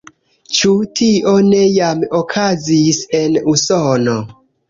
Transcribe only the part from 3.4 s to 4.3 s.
Usono?